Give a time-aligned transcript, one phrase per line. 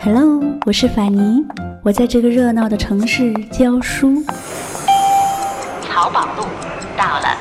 [0.00, 1.44] Hello，我是法尼，
[1.84, 4.24] 我在这个热闹的城市教书。
[5.82, 6.44] 淘宝路
[6.96, 7.36] 到了，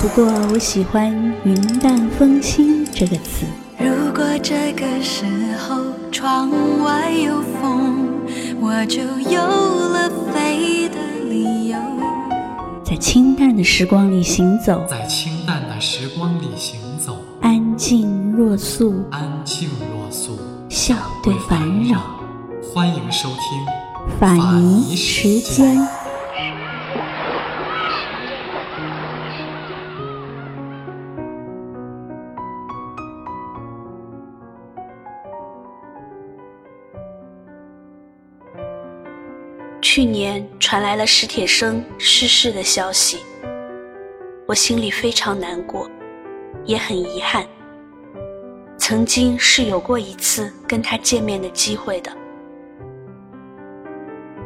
[0.00, 1.12] 不过我喜欢
[1.44, 3.46] “云淡风轻”这个词。
[3.78, 5.24] 如果这个时
[5.56, 6.50] 候窗
[6.82, 7.45] 外有风，
[8.78, 10.96] 我就有了飞的
[11.30, 11.78] 理由。
[12.84, 20.94] 在清淡的时光里行走，在清淡的时光里行走，安静若素，安静若素，笑
[21.24, 22.02] 对烦扰。
[22.74, 23.40] 欢迎收听
[24.20, 25.78] 法尼时间。
[39.96, 43.20] 去年传来了史铁生逝世的消息，
[44.44, 45.90] 我心里非常难过，
[46.66, 47.46] 也很遗憾。
[48.76, 52.12] 曾经是有过一次跟他见面的机会的。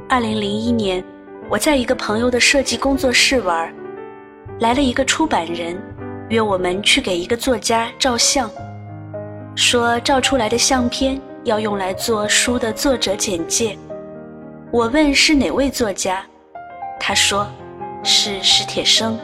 [0.08, 1.04] 二零零一年，
[1.48, 3.74] 我在一个朋友的设计工作室玩，
[4.60, 5.76] 来了一个出版人，
[6.28, 8.48] 约我们去给一个作家照相，
[9.56, 13.76] 说照出来的相片要用来做书的作者简介。
[14.72, 16.24] 我问是哪位作家，
[17.00, 17.44] 他说
[18.04, 19.18] 是史铁生。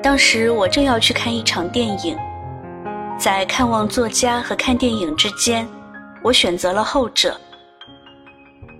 [0.00, 2.16] 当时我正要去看一场电影，
[3.18, 5.66] 在看望作家和看电影之间，
[6.22, 7.36] 我选择了后者。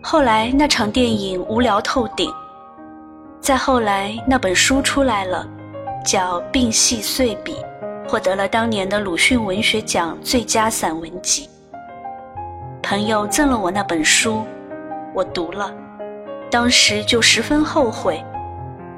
[0.00, 2.32] 后来那场电影无聊透顶，
[3.40, 5.44] 再后来那本书出来了，
[6.06, 7.56] 叫《病隙碎笔》，
[8.08, 11.50] 获得了当年的鲁迅文学奖最佳散文集。
[12.80, 14.44] 朋友赠了我那本书。
[15.14, 15.72] 我读了，
[16.50, 18.22] 当时就十分后悔，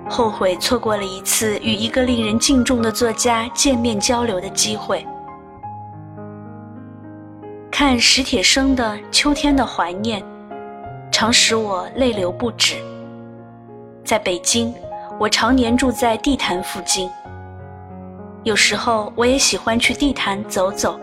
[0.08, 5.06] 后悔错过了一次与一个令人敬重的作家见面交流的机会。
[7.70, 10.22] 看史铁生的《秋天的怀念》，
[11.12, 12.76] 常使我泪流不止。
[14.02, 14.72] 在北京，
[15.20, 17.10] 我常年住在地坛附近，
[18.44, 20.98] 有时候我也喜欢去地坛走走。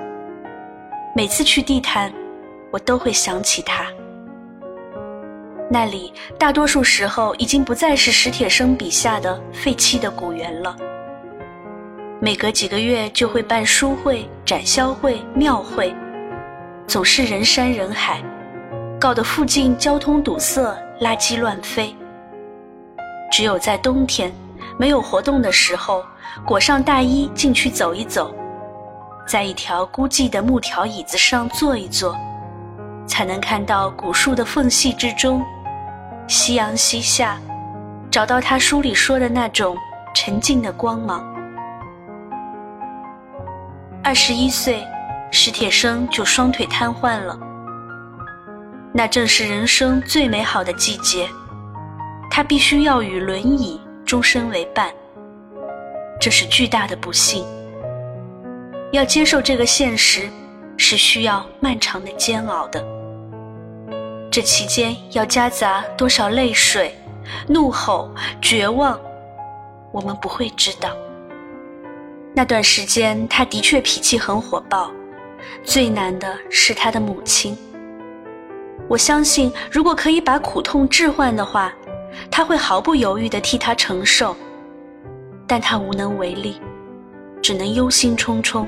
[1.16, 2.12] 每次去地坛，
[2.72, 3.86] 我都会想起他。
[5.70, 10.76] 那里大多数时候已经不再是史铁生笔下的废弃的古园了。
[12.20, 15.94] 每隔几个月就会办书会、展销会、庙会，
[16.88, 18.24] 总是人山人海，
[19.00, 20.62] 搞得附近交通堵塞，
[21.02, 21.94] 垃圾乱飞。
[23.32, 24.32] 只有在冬天
[24.78, 26.04] 没有活动的时候，
[26.46, 28.34] 裹上大衣进去走一走，
[29.28, 32.16] 在一条孤寂的木条椅子上坐一坐。
[33.06, 35.44] 才能看到古树的缝隙之中，
[36.28, 37.38] 夕阳西下，
[38.10, 39.78] 找到他书里说的那种
[40.16, 41.24] 沉静的光芒。
[44.04, 44.86] 二十一岁，
[45.32, 47.38] 史铁生就双腿瘫痪了。
[48.94, 51.28] 那正是人生最美好的季节，
[52.30, 54.90] 他必须要与轮椅终身为伴。
[56.20, 57.46] 这是巨大的不幸。
[58.92, 60.30] 要接受这个现实。
[60.86, 62.86] 是需要漫长的煎熬的，
[64.30, 66.94] 这期间要夹杂多少泪水、
[67.48, 68.12] 怒吼、
[68.42, 69.00] 绝望，
[69.94, 70.90] 我们不会知道。
[72.34, 74.92] 那段时间，他的确脾气很火爆，
[75.64, 77.58] 最难的是他的母亲。
[78.90, 81.74] 我相信，如果可以把苦痛置换的话，
[82.30, 84.36] 他会毫不犹豫地替他承受，
[85.48, 86.60] 但他无能为力，
[87.42, 88.68] 只能忧心忡忡。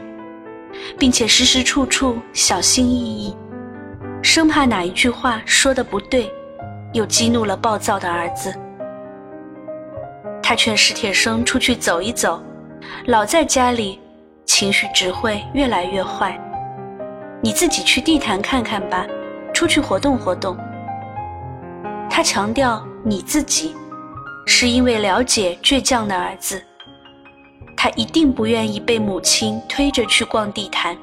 [0.97, 3.36] 并且时时处处小心翼翼，
[4.22, 6.31] 生怕哪一句话说的不对，
[6.94, 8.53] 又激怒了暴躁的儿子。
[10.41, 12.41] 他劝史铁生出去走一走，
[13.08, 14.00] 老在家里，
[14.46, 16.40] 情绪只会越来越坏。
[17.41, 19.05] 你自己去地坛看看吧，
[19.53, 20.58] 出去活动活动。
[22.09, 23.76] 他强调你自己，
[24.46, 26.61] 是因为了解倔强的儿子。
[27.85, 30.97] 他一定不愿意被母亲推着去逛地坛。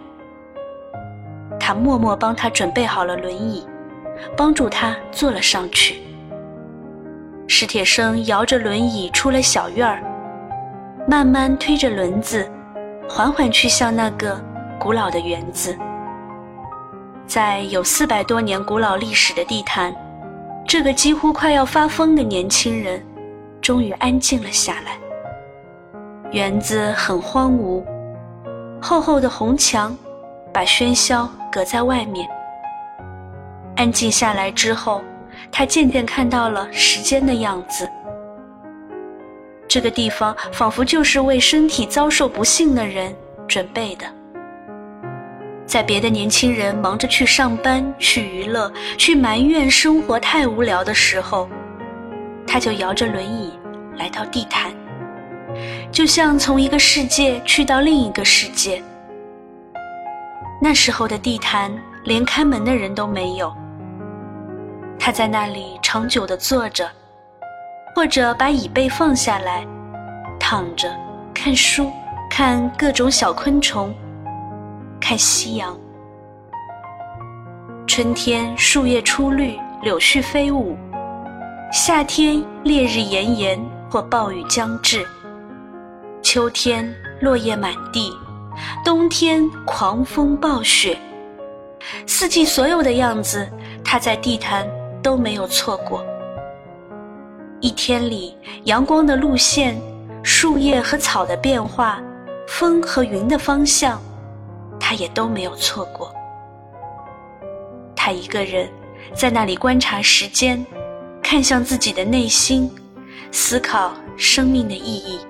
[1.60, 3.64] 他默默帮他准备好了轮椅，
[4.36, 6.02] 帮助他坐了上去。
[7.46, 10.02] 史铁生摇着轮椅出了小院儿，
[11.06, 12.50] 慢慢推着轮子，
[13.08, 14.44] 缓缓去向那个
[14.80, 15.78] 古老的园子。
[17.28, 19.94] 在有四百多年古老历史的地坛，
[20.66, 23.00] 这个几乎快要发疯的年轻人，
[23.60, 24.98] 终于安静了下来。
[26.32, 27.84] 园子很荒芜，
[28.80, 29.94] 厚厚的红墙
[30.50, 32.26] 把喧嚣隔在外面。
[33.76, 35.02] 安静下来之后，
[35.50, 37.86] 他渐渐看到了时间的样子。
[39.68, 43.14] 这个地方仿佛就是为身体遭受不幸的人
[43.46, 44.06] 准备的。
[45.66, 51.46] 在别的年轻人忙着去上班、去娱乐、去埋怨生活太无聊的时候，
[52.46, 53.52] 他就摇着轮椅
[53.98, 54.72] 来到地坛，
[55.90, 58.82] 就像从一个世界去到另一个世界。
[60.60, 61.72] 那时候的地坛
[62.04, 63.52] 连看门的人都没有，
[64.98, 66.88] 他在那里长久地坐着。
[67.94, 69.66] 或者把椅背放下来，
[70.40, 70.90] 躺着
[71.34, 71.92] 看书，
[72.30, 73.94] 看各种小昆虫，
[74.98, 75.78] 看夕阳。
[77.86, 80.74] 春天树叶初绿，柳絮飞舞；
[81.70, 85.00] 夏天烈日炎炎或暴雨将至；
[86.32, 86.90] 秋天
[87.20, 88.10] 落叶满地；
[88.82, 90.96] 冬天狂风暴雪。
[92.06, 93.46] 四季所有的样子，
[93.84, 94.66] 他在地坛
[95.02, 96.02] 都没有错过。
[97.60, 98.34] 一天里，
[98.64, 99.78] 阳光的路线、
[100.22, 102.02] 树叶和草的变化、
[102.48, 104.00] 风和云的方向，
[104.80, 106.10] 他也都没有错过。
[107.94, 108.70] 他一个人
[109.14, 110.64] 在那里观察时间，
[111.22, 112.74] 看向自己的内心，
[113.30, 115.20] 思考生命的意义。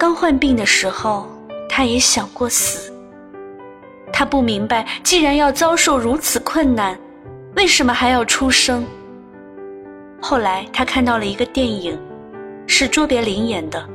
[0.00, 1.26] 刚患病的时候，
[1.68, 2.90] 他也想过死。
[4.10, 6.98] 他不明白，既然要遭受如此困难，
[7.54, 8.82] 为什么还要出生？
[10.18, 12.00] 后来，他看到了一个电影，
[12.66, 13.86] 是卓别林演的，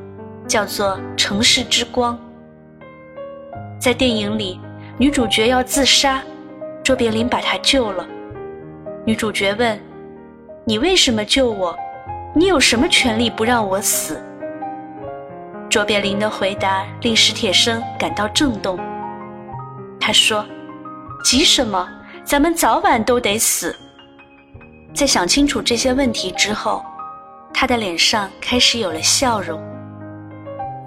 [0.47, 2.15] 叫做《城市之光》。
[3.81, 4.59] 在电影里，
[4.99, 6.21] 女主角要自杀，
[6.83, 8.05] 卓别林把她救了。
[9.05, 9.79] 女主角问
[10.65, 11.75] ：“你为什么救我？
[12.35, 14.21] 你有什么权利不让我死？”
[15.75, 18.79] 卓别林的回答令史铁生感到震动。
[19.99, 20.45] 他说
[21.21, 21.85] ：“急什么？
[22.23, 23.75] 咱们早晚都得死。”
[24.95, 26.81] 在想清楚这些问题之后，
[27.53, 29.61] 他的脸上开始有了笑容。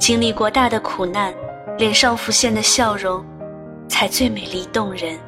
[0.01, 1.35] 经历过大的苦难，
[1.77, 3.23] 脸上浮现的笑容，
[3.91, 5.21] 才最美丽动人。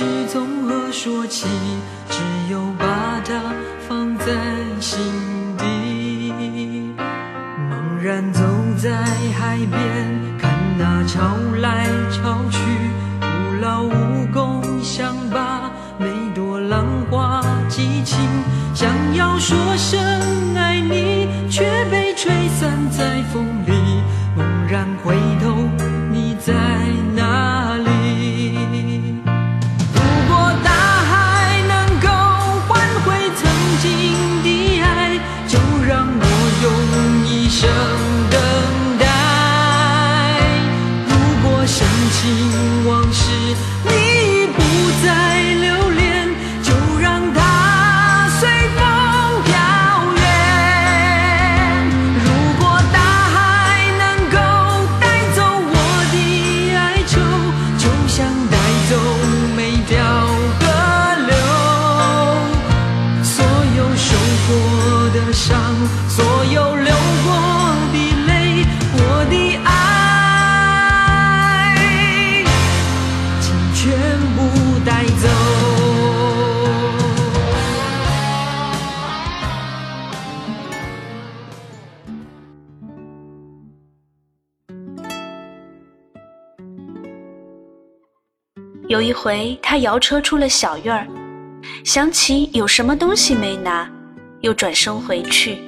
[0.00, 1.46] 是从何说起，
[2.08, 2.16] 只
[2.50, 3.52] 有把它
[3.86, 4.24] 放在
[4.80, 4.98] 心
[5.58, 6.32] 底。
[6.96, 8.40] 茫然走
[8.78, 9.04] 在
[9.38, 12.59] 海边，看那潮来潮去，
[88.90, 91.06] 有一回，他摇车出了小院儿，
[91.84, 93.88] 想起有什么东西没拿，
[94.40, 95.60] 又转身回去。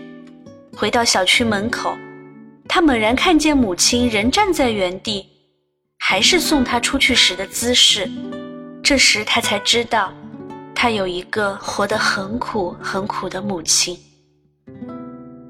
[0.77, 1.97] 回到小区门口，
[2.67, 5.25] 他猛然看见母亲仍站在原地，
[6.01, 8.11] 还是送他出去时的姿势。
[8.83, 10.13] 这时他才知道，
[10.75, 13.97] 他有一个活得很苦很苦的母亲。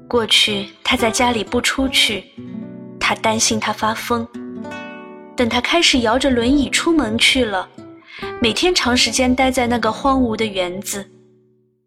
[0.07, 2.25] 过去他在家里不出去，
[2.99, 4.27] 他担心他发疯。
[5.35, 7.67] 等他开始摇着轮椅出门去了，
[8.39, 11.05] 每天长时间待在那个荒芜的园子，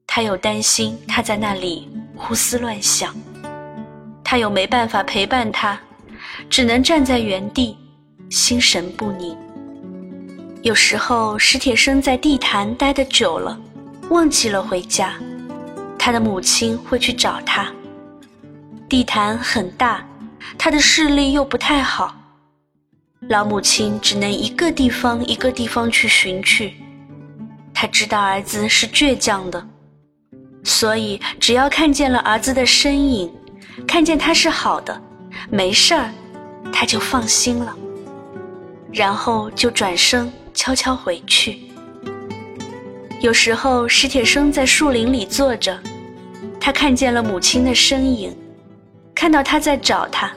[0.06, 3.14] 他又担心他在那里胡思乱想，
[4.24, 5.78] 他又没办法陪伴他，
[6.50, 7.76] 只能站在原地，
[8.30, 9.36] 心神不宁。
[10.62, 13.56] 有时候史铁生在地坛待得久了，
[14.10, 15.14] 忘记了回家，
[15.96, 17.72] 他的母亲会去找他。
[18.88, 20.04] 地坛很大，
[20.58, 22.12] 他的视力又不太好，
[23.28, 26.74] 老母亲只能一个地方一个地方去寻去。
[27.72, 29.66] 他知道儿子是倔强的，
[30.62, 33.32] 所以只要看见了儿子的身影，
[33.86, 35.02] 看见他是好的，
[35.50, 36.10] 没事儿，
[36.72, 37.74] 他就放心了，
[38.92, 41.60] 然后就转身悄悄回去。
[43.20, 45.78] 有时候史铁生在树林里坐着，
[46.60, 48.36] 他看见了母亲的身影。
[49.14, 50.30] 看到他在找他，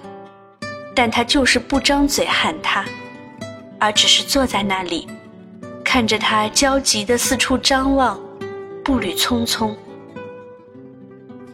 [1.01, 2.83] 但他就是不张嘴喊他，
[3.79, 5.07] 而只是坐在那里，
[5.81, 8.19] 看着他焦急地四处张望，
[8.83, 9.73] 步履匆匆。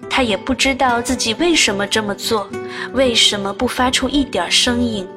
[0.09, 2.49] 他也不知道自己为什么这么做，
[2.93, 5.07] 为什么不发出一点声音。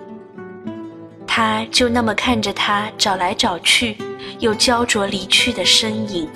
[1.27, 3.97] 他就那么看着他找来找去，
[4.41, 6.29] 又焦灼离去的身影。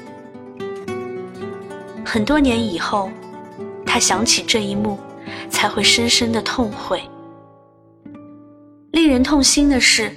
[2.07, 3.11] 很多年以后，
[3.85, 4.99] 他想起这一幕。
[5.51, 7.03] 才会深深的痛悔。
[9.03, 10.13] 令人痛心的是，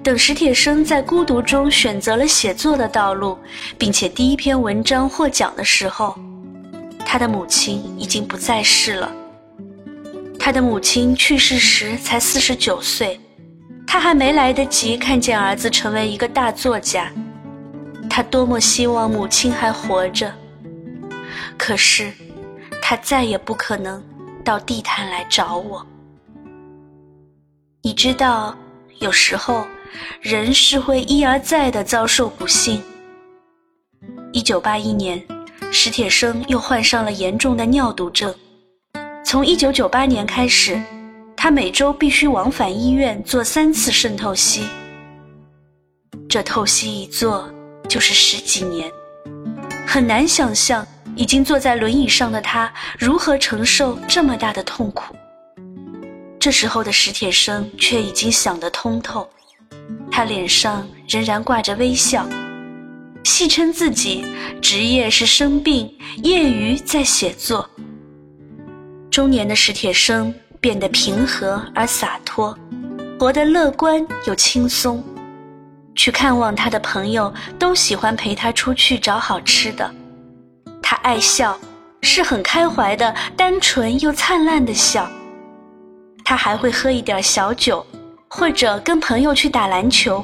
[0.00, 3.36] 等史铁生在孤独中选择了写作的道路，
[3.76, 6.16] 并且第一篇文章获奖的时候，
[7.04, 9.12] 他的母亲已经不在世了。
[10.38, 13.18] 他的母亲去世时才四十九岁，
[13.84, 17.10] 他还没来得及看见儿子成为一个大作家。
[18.08, 20.32] 他多么希望母亲还活着，
[21.56, 22.12] 可是
[22.80, 24.00] 他再也不可能。
[24.44, 25.84] 到地坛来找我。
[27.88, 28.54] 你知道，
[28.98, 29.66] 有时候
[30.20, 32.82] 人是会一而再的遭受不幸。
[34.30, 35.26] 一九八一年，
[35.72, 38.34] 史铁生又患上了严重的尿毒症。
[39.24, 40.78] 从一九九八年开始，
[41.34, 44.68] 他每周必须往返医院做三次肾透析。
[46.28, 47.50] 这透析一做
[47.88, 48.92] 就是十几年，
[49.86, 50.86] 很难想象。
[51.16, 55.16] 已经坐在轮椅上的他如何承受这么大的痛苦？
[56.40, 59.28] 这时候的史铁生却已经想得通透，
[60.10, 62.24] 他脸上仍然挂着微笑，
[63.24, 64.24] 戏称自己
[64.62, 65.92] 职业是生病，
[66.22, 67.68] 业余在写作。
[69.10, 72.56] 中年的史铁生变得平和而洒脱，
[73.18, 75.02] 活得乐观又轻松。
[75.96, 79.92] 去看望他的朋友都喜欢陪他出去找好吃的。
[80.80, 81.58] 他爱笑，
[82.02, 85.10] 是很开怀的，单纯又灿烂的笑。
[86.28, 87.82] 他还会喝一点小酒，
[88.28, 90.22] 或者跟朋友去打篮球。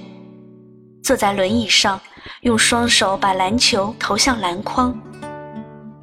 [1.03, 1.99] 坐在轮椅上，
[2.43, 4.95] 用双手把篮球投向篮筐。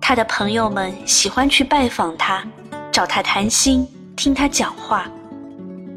[0.02, 2.44] 他的朋友们喜欢去拜访他，
[2.92, 5.08] 找他谈心，听他讲话。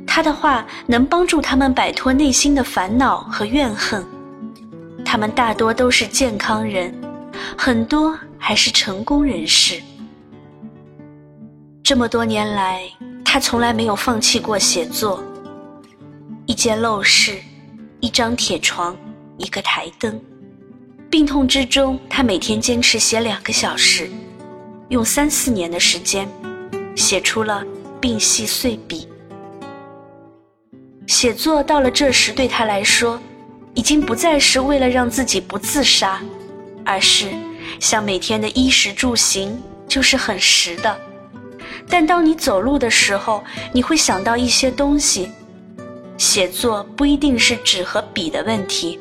[0.07, 4.05] 他的话能帮助他们摆脱内心的烦恼和怨恨。
[5.03, 6.95] 他们大多都是健康人，
[7.57, 8.15] 很多。
[8.37, 9.81] 还是成功人士。
[11.83, 12.83] 这么多年来，
[13.35, 15.21] 他从来没有放弃过写作。
[16.47, 17.37] 一间陋室，
[17.99, 18.97] 一张铁床，
[19.39, 20.23] 一个台灯。
[21.11, 24.09] 病痛之中，他每天坚持写两个小时，
[24.89, 26.29] 用三四年的时间，
[26.95, 27.65] 写出了
[27.99, 29.09] 《病隙碎笔》。
[31.09, 33.21] 写作到了这时，对他来说，
[33.75, 36.23] 已经不再是为了让自己不自杀，
[36.85, 37.27] 而是。
[37.81, 40.97] 像每天的衣食住行就是很实的，
[41.89, 45.31] 但当你走路的时候，你会想到一些东西。
[46.17, 48.99] 写作不一定是纸和笔的问题，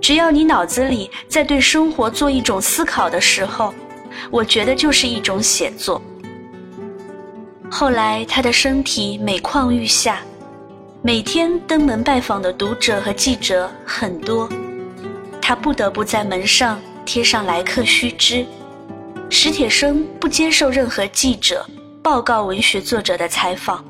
[0.00, 3.74] 只要你脑子里在对生活做一种思考的时候，
[4.30, 6.00] 我觉得就是一种写作。
[7.70, 10.20] 后来他的身体每况愈下，
[11.02, 14.48] 每天登门拜访的读者和记者很多，
[15.42, 16.80] 他不得不在门上。
[17.06, 18.46] 贴上来客须知，
[19.28, 21.66] 史铁生不接受任何记者
[22.04, 23.82] 报告文学作者的采访。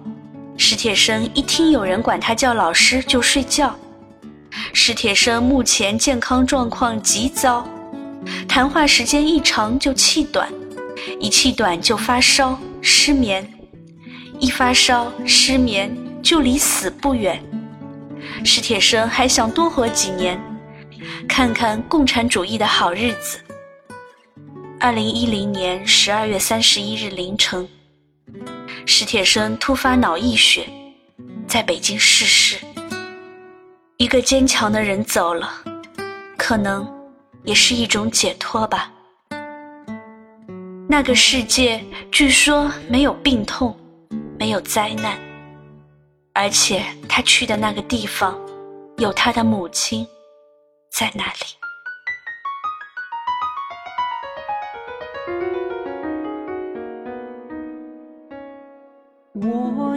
[0.56, 3.76] 史铁生一听有人管他叫老师就睡觉。
[4.72, 7.66] 史铁生目前健康状况极糟，
[8.46, 10.48] 谈话时间一长就气短，
[11.18, 13.52] 一气短就发烧失眠，
[14.38, 15.92] 一发烧失眠
[16.22, 17.42] 就离死不远。
[18.44, 20.40] 史铁生还想多活几年。
[21.28, 23.40] 看看共产主义的好日子。
[24.78, 27.68] 二零一零年十二月三十一日凌晨，
[28.86, 30.68] 史铁生突发脑溢血，
[31.48, 32.58] 在北京逝世。
[33.96, 35.50] 一个坚强的人走了，
[36.36, 36.86] 可能
[37.44, 38.92] 也是一种解脱吧。
[40.88, 43.74] 那个世界据说没有病痛，
[44.38, 45.18] 没有灾难，
[46.34, 48.38] 而且他去的那个地方，
[48.98, 50.06] 有他的母亲。
[50.90, 51.63] 在那里。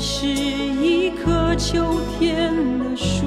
[0.00, 3.26] 是一棵秋天的树，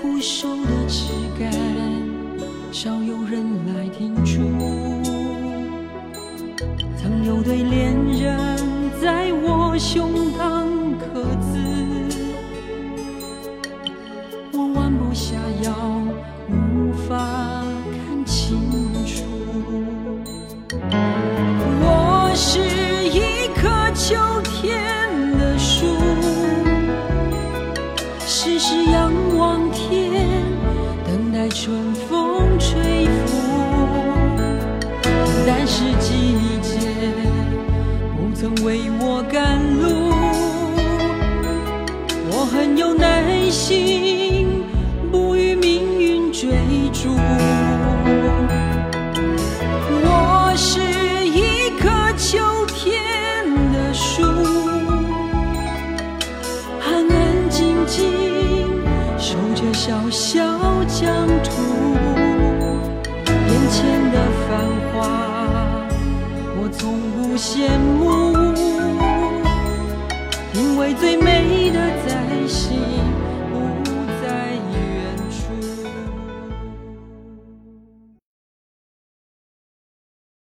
[0.00, 1.52] 枯瘦的枝干，
[2.72, 4.40] 少有人来停驻。
[6.96, 8.58] 曾有对恋人
[9.00, 10.57] 在我胸膛
[67.58, 67.97] 不羡